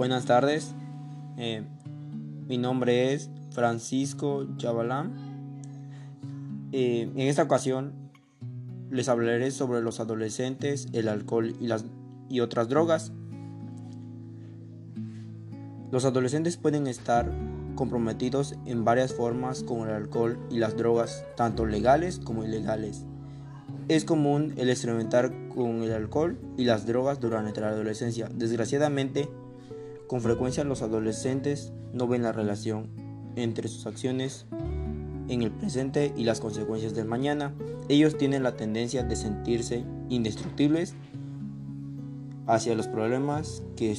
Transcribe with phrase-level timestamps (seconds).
[0.00, 0.74] Buenas tardes,
[1.36, 1.62] eh,
[2.48, 5.12] mi nombre es Francisco Chavalán.
[6.72, 7.92] Eh, en esta ocasión
[8.90, 11.84] les hablaré sobre los adolescentes, el alcohol y, las,
[12.30, 13.12] y otras drogas.
[15.90, 17.30] Los adolescentes pueden estar
[17.74, 23.04] comprometidos en varias formas con el alcohol y las drogas, tanto legales como ilegales.
[23.88, 28.30] Es común el experimentar con el alcohol y las drogas durante la adolescencia.
[28.34, 29.28] Desgraciadamente,
[30.10, 32.88] con frecuencia los adolescentes no ven la relación
[33.36, 34.44] entre sus acciones
[35.28, 37.54] en el presente y las consecuencias del mañana.
[37.88, 40.96] Ellos tienen la tendencia de sentirse indestructibles
[42.48, 43.96] hacia los problemas que,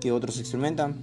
[0.00, 0.94] que otros experimentan.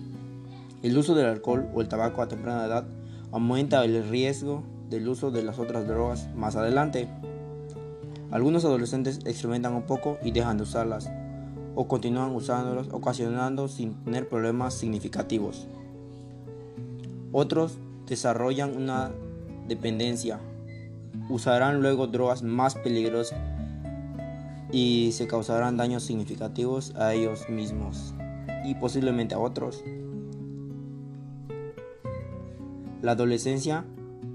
[0.84, 2.88] El uso del alcohol o el tabaco a temprana edad
[3.34, 7.10] aumenta el riesgo del uso de las otras drogas más adelante.
[8.32, 11.12] Algunos adolescentes experimentan un poco y dejan de usarlas,
[11.76, 15.68] o continúan usándolas, ocasionando sin tener problemas significativos.
[17.32, 19.12] Otros desarrollan una
[19.68, 20.40] dependencia,
[21.30, 23.40] usarán luego drogas más peligrosas
[24.72, 28.14] y se causarán daños significativos a ellos mismos
[28.66, 29.84] y posiblemente a otros.
[33.02, 33.86] La adolescencia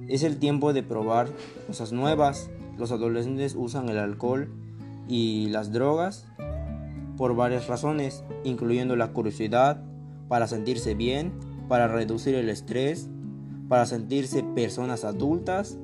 [0.09, 1.29] es el tiempo de probar
[1.67, 4.49] cosas nuevas, los adolescentes usan el alcohol
[5.09, 6.27] y las drogas
[7.17, 9.83] por varias razones, incluyendo la curiosidad,
[10.29, 11.33] para sentirse bien,
[11.69, 13.09] para reducir el estrés,
[13.69, 15.79] para sentirse personas adultas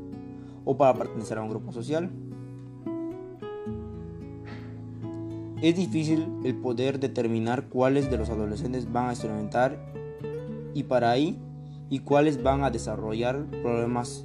[0.64, 2.11] o para pertenecer a un grupo social.
[5.62, 9.78] Es difícil el poder determinar cuáles de los adolescentes van a experimentar
[10.74, 11.39] y para ahí
[11.89, 14.24] y cuáles van a desarrollar problemas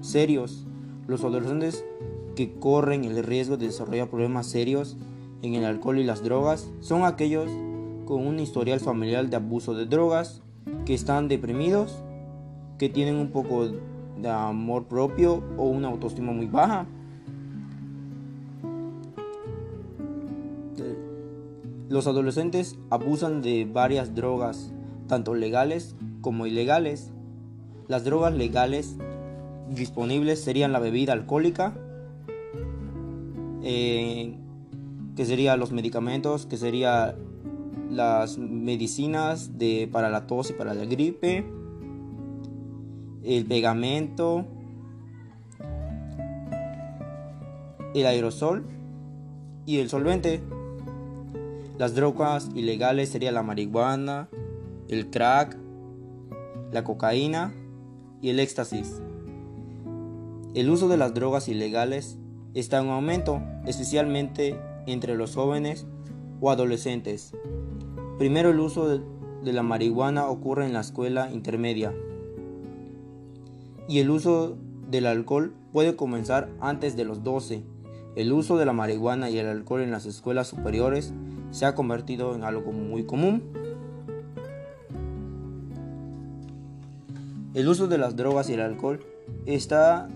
[0.00, 0.64] serios.
[1.08, 1.84] Los adolescentes
[2.36, 4.96] que corren el riesgo de desarrollar problemas serios
[5.42, 7.50] en el alcohol y las drogas son aquellos
[8.06, 10.42] con un historial familiar de abuso de drogas,
[10.84, 12.02] que están deprimidos,
[12.78, 16.86] que tienen un poco de amor propio o una autoestima muy baja.
[21.88, 24.72] Los adolescentes abusan de varias drogas,
[25.06, 27.12] tanto legales como ilegales.
[27.86, 28.96] Las drogas legales
[29.70, 31.74] disponibles serían la bebida alcohólica,
[33.62, 34.36] eh,
[35.16, 37.14] que serían los medicamentos, que serían
[37.90, 41.44] las medicinas de, para la tos y para la gripe,
[43.24, 44.44] el pegamento,
[47.94, 48.64] el aerosol
[49.64, 50.42] y el solvente.
[51.78, 54.28] Las drogas ilegales serían la marihuana,
[54.88, 55.56] el crack,
[56.72, 57.54] la cocaína
[58.20, 59.00] y el éxtasis.
[60.54, 62.18] El uso de las drogas ilegales
[62.54, 65.86] está en aumento, especialmente entre los jóvenes
[66.40, 67.32] o adolescentes.
[68.18, 71.92] Primero el uso de la marihuana ocurre en la escuela intermedia
[73.88, 74.56] y el uso
[74.90, 77.62] del alcohol puede comenzar antes de los 12.
[78.16, 81.12] El uso de la marihuana y el alcohol en las escuelas superiores
[81.50, 83.42] se ha convertido en algo muy común.
[87.54, 89.00] El uso de las drogas y el alcohol
[89.46, 90.08] está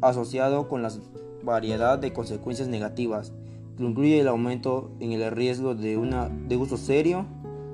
[0.00, 0.90] asociado con la
[1.42, 3.32] variedad de consecuencias negativas,
[3.76, 7.26] que incluye el aumento en el riesgo de, una, de uso serio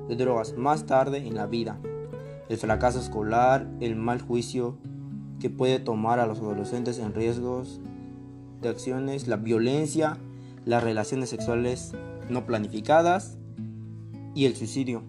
[0.09, 1.79] de drogas más tarde en la vida,
[2.49, 4.77] el fracaso escolar, el mal juicio
[5.41, 7.81] que puede tomar a los adolescentes en riesgos
[8.63, 10.19] de acciones, la violencia,
[10.65, 11.93] las relaciones sexuales
[12.29, 13.39] no planificadas
[14.35, 15.03] y el suicidio.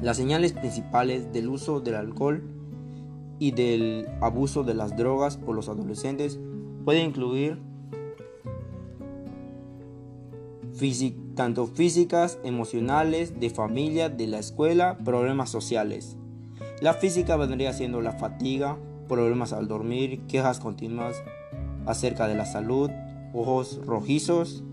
[0.00, 2.42] Las señales principales del uso del alcohol
[3.38, 6.38] y del abuso de las drogas por los adolescentes
[6.84, 7.58] puede incluir
[11.34, 16.16] tanto físicas, emocionales, de familia, de la escuela, problemas sociales.
[16.80, 18.76] La física vendría siendo la fatiga,
[19.08, 21.22] problemas al dormir, quejas continuas
[21.86, 22.90] acerca de la salud,
[23.32, 24.64] ojos rojizos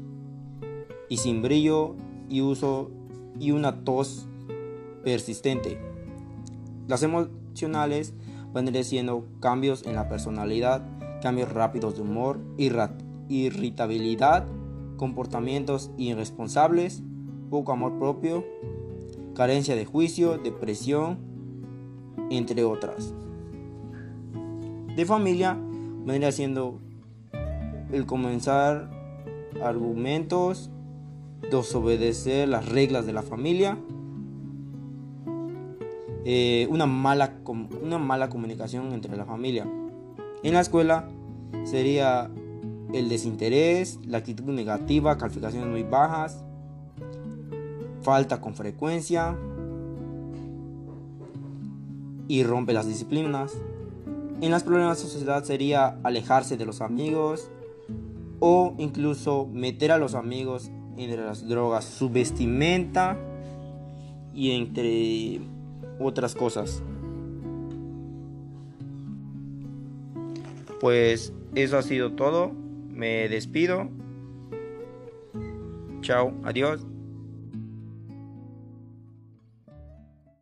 [1.09, 1.95] y sin brillo
[2.27, 2.89] y uso
[3.39, 4.27] y una tos
[5.03, 5.79] persistente.
[6.87, 8.13] Las emocionales
[8.53, 10.83] vendrían siendo cambios en la personalidad,
[11.21, 12.39] cambios rápidos de humor,
[13.27, 14.47] irritabilidad,
[14.97, 17.03] comportamientos irresponsables,
[17.49, 18.45] poco amor propio,
[19.33, 21.17] carencia de juicio, depresión,
[22.29, 23.13] entre otras.
[24.95, 25.57] De familia
[26.05, 26.79] vendría siendo
[27.91, 28.89] el comenzar
[29.63, 30.69] argumentos,
[31.49, 33.77] desobedecer las reglas de la familia,
[36.25, 37.39] eh, una, mala,
[37.81, 39.65] una mala comunicación entre la familia.
[40.41, 41.07] En la escuela
[41.65, 42.29] sería
[42.93, 46.43] el desinterés, la actitud negativa, calificaciones muy bajas,
[48.01, 49.35] falta con frecuencia
[52.27, 53.53] y rompe las disciplinas.
[54.41, 57.49] En las problemas de sociedad sería alejarse de los amigos
[58.39, 63.17] o incluso meter a los amigos en las drogas, su vestimenta
[64.33, 65.41] y entre
[65.99, 66.81] otras cosas.
[70.79, 72.51] Pues eso ha sido todo.
[72.89, 73.89] Me despido.
[76.01, 76.85] Chao, adiós.